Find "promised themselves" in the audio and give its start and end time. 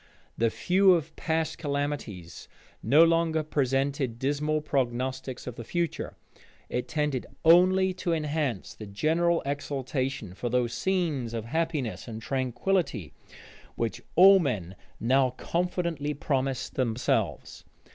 16.15-17.63